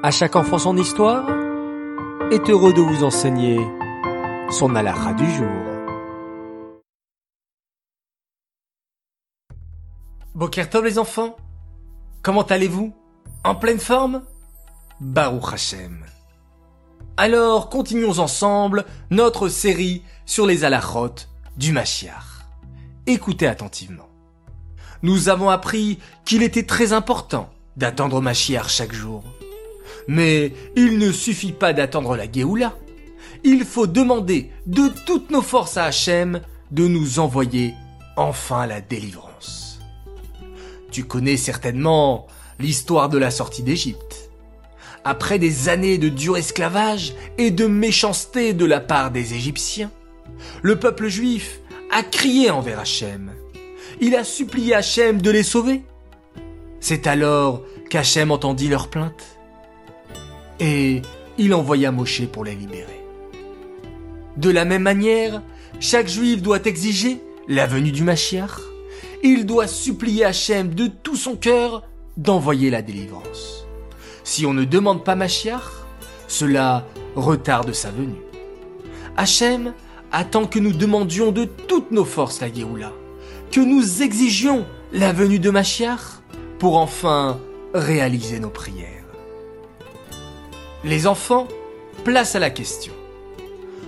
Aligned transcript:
À 0.00 0.12
chaque 0.12 0.36
enfant 0.36 0.58
son 0.58 0.76
histoire 0.76 1.28
est 2.30 2.48
heureux 2.48 2.72
de 2.72 2.80
vous 2.80 3.02
enseigner 3.02 3.58
son 4.48 4.76
alara 4.76 5.12
du 5.12 5.28
jour. 5.28 5.48
Bokertov 10.36 10.84
les 10.84 11.00
enfants 11.00 11.34
Comment 12.22 12.42
allez-vous? 12.42 12.94
En 13.42 13.56
pleine 13.56 13.80
forme? 13.80 14.22
Baruch 15.00 15.52
Hashem. 15.52 16.04
Alors, 17.16 17.68
continuons 17.68 18.20
ensemble 18.20 18.84
notre 19.10 19.48
série 19.48 20.04
sur 20.26 20.46
les 20.46 20.62
alachot 20.62 21.14
du 21.56 21.72
Mashiach. 21.72 22.46
Écoutez 23.08 23.48
attentivement. 23.48 24.08
Nous 25.02 25.28
avons 25.28 25.50
appris 25.50 25.98
qu'il 26.24 26.44
était 26.44 26.66
très 26.66 26.92
important 26.92 27.50
d'attendre 27.76 28.20
Mashiach 28.20 28.68
chaque 28.68 28.92
jour. 28.92 29.24
Mais 30.08 30.52
il 30.74 30.98
ne 30.98 31.12
suffit 31.12 31.52
pas 31.52 31.74
d'attendre 31.74 32.16
la 32.16 32.30
Géoula. 32.30 32.74
Il 33.44 33.64
faut 33.64 33.86
demander 33.86 34.50
de 34.66 34.88
toutes 35.06 35.30
nos 35.30 35.42
forces 35.42 35.76
à 35.76 35.84
Hachem 35.84 36.40
de 36.70 36.88
nous 36.88 37.18
envoyer 37.18 37.74
enfin 38.16 38.66
la 38.66 38.80
délivrance. 38.80 39.80
Tu 40.90 41.04
connais 41.04 41.36
certainement 41.36 42.26
l'histoire 42.58 43.10
de 43.10 43.18
la 43.18 43.30
sortie 43.30 43.62
d'Égypte. 43.62 44.30
Après 45.04 45.38
des 45.38 45.68
années 45.68 45.98
de 45.98 46.08
dur 46.08 46.36
esclavage 46.36 47.14
et 47.36 47.50
de 47.50 47.66
méchanceté 47.66 48.54
de 48.54 48.64
la 48.64 48.80
part 48.80 49.10
des 49.10 49.34
Égyptiens, 49.34 49.90
le 50.62 50.78
peuple 50.78 51.08
juif 51.08 51.60
a 51.92 52.02
crié 52.02 52.50
envers 52.50 52.80
Hachem. 52.80 53.32
Il 54.00 54.16
a 54.16 54.24
supplié 54.24 54.74
Hachem 54.74 55.20
de 55.20 55.30
les 55.30 55.42
sauver. 55.42 55.82
C'est 56.80 57.06
alors 57.06 57.62
qu'Hachem 57.90 58.30
entendit 58.30 58.68
leur 58.68 58.88
plainte 58.88 59.37
et 60.60 61.02
il 61.38 61.54
envoya 61.54 61.92
Moshe 61.92 62.26
pour 62.26 62.44
les 62.44 62.54
libérer. 62.54 63.04
De 64.36 64.50
la 64.50 64.64
même 64.64 64.82
manière, 64.82 65.42
chaque 65.80 66.08
juif 66.08 66.42
doit 66.42 66.64
exiger 66.64 67.20
la 67.48 67.66
venue 67.66 67.92
du 67.92 68.04
Mashiach. 68.04 68.60
Il 69.22 69.46
doit 69.46 69.66
supplier 69.66 70.24
Hachem 70.24 70.74
de 70.74 70.86
tout 70.86 71.16
son 71.16 71.36
cœur 71.36 71.82
d'envoyer 72.16 72.70
la 72.70 72.82
délivrance. 72.82 73.66
Si 74.24 74.46
on 74.46 74.52
ne 74.52 74.64
demande 74.64 75.04
pas 75.04 75.16
Mashiach, 75.16 75.86
cela 76.28 76.86
retarde 77.16 77.72
sa 77.72 77.90
venue. 77.90 78.22
Hachem 79.16 79.72
attend 80.12 80.46
que 80.46 80.58
nous 80.58 80.72
demandions 80.72 81.32
de 81.32 81.44
toutes 81.44 81.90
nos 81.90 82.04
forces 82.04 82.40
la 82.40 82.52
Géoula, 82.52 82.92
que 83.50 83.60
nous 83.60 84.02
exigions 84.02 84.66
la 84.92 85.12
venue 85.12 85.38
de 85.38 85.50
Mashiach 85.50 86.20
pour 86.58 86.76
enfin 86.76 87.40
réaliser 87.74 88.38
nos 88.38 88.50
prières. 88.50 89.07
Les 90.88 91.06
enfants, 91.06 91.46
place 92.02 92.34
à 92.34 92.38
la 92.38 92.48
question. 92.48 92.94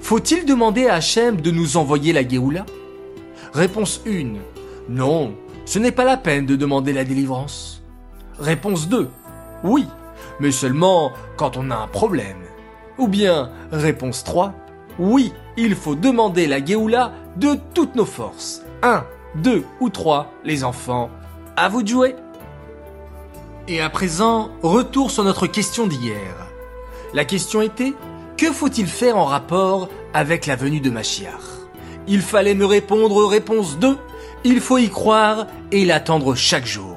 Faut-il 0.00 0.46
demander 0.46 0.86
à 0.86 0.94
Hachem 0.94 1.40
de 1.40 1.50
nous 1.50 1.76
envoyer 1.76 2.12
la 2.12 2.26
Géoula? 2.26 2.64
Réponse 3.52 4.00
1. 4.06 4.34
Non, 4.88 5.34
ce 5.64 5.80
n'est 5.80 5.90
pas 5.90 6.04
la 6.04 6.16
peine 6.16 6.46
de 6.46 6.54
demander 6.54 6.92
la 6.92 7.02
délivrance. 7.02 7.82
Réponse 8.38 8.88
2. 8.88 9.10
Oui, 9.64 9.88
mais 10.38 10.52
seulement 10.52 11.10
quand 11.36 11.56
on 11.56 11.72
a 11.72 11.74
un 11.74 11.88
problème. 11.88 12.44
Ou 12.98 13.08
bien, 13.08 13.50
réponse 13.72 14.22
3. 14.22 14.54
Oui, 15.00 15.32
il 15.56 15.74
faut 15.74 15.96
demander 15.96 16.46
la 16.46 16.64
Géoula 16.64 17.10
de 17.34 17.58
toutes 17.74 17.96
nos 17.96 18.04
forces. 18.04 18.62
1, 18.84 19.04
2 19.42 19.64
ou 19.80 19.90
3, 19.90 20.30
les 20.44 20.62
enfants. 20.62 21.10
À 21.56 21.68
vous 21.68 21.82
de 21.82 21.88
jouer. 21.88 22.14
Et 23.66 23.80
à 23.80 23.90
présent, 23.90 24.50
retour 24.62 25.10
sur 25.10 25.24
notre 25.24 25.48
question 25.48 25.88
d'hier. 25.88 26.53
La 27.14 27.24
question 27.24 27.62
était, 27.62 27.94
que 28.36 28.50
faut-il 28.50 28.88
faire 28.88 29.16
en 29.16 29.24
rapport 29.24 29.88
avec 30.12 30.46
la 30.46 30.56
venue 30.56 30.80
de 30.80 30.90
Machiar? 30.90 31.38
Il 32.08 32.20
fallait 32.20 32.54
me 32.54 32.66
répondre 32.66 33.24
réponse 33.24 33.78
2, 33.78 33.96
il 34.42 34.60
faut 34.60 34.78
y 34.78 34.88
croire 34.88 35.46
et 35.70 35.84
l'attendre 35.84 36.34
chaque 36.34 36.66
jour. 36.66 36.96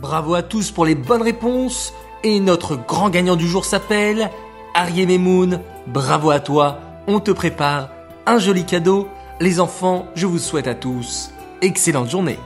Bravo 0.00 0.34
à 0.34 0.42
tous 0.42 0.70
pour 0.70 0.86
les 0.86 0.94
bonnes 0.94 1.22
réponses 1.22 1.92
et 2.22 2.38
notre 2.38 2.76
grand 2.76 3.10
gagnant 3.10 3.34
du 3.34 3.48
jour 3.48 3.64
s'appelle 3.64 4.30
Arié 4.74 5.06
Memoun. 5.06 5.60
Bravo 5.88 6.30
à 6.30 6.38
toi, 6.38 6.78
on 7.08 7.18
te 7.18 7.32
prépare 7.32 7.88
un 8.26 8.38
joli 8.38 8.64
cadeau. 8.64 9.08
Les 9.40 9.58
enfants, 9.58 10.06
je 10.14 10.26
vous 10.26 10.38
souhaite 10.38 10.68
à 10.68 10.74
tous 10.76 11.30
excellente 11.62 12.10
journée. 12.10 12.38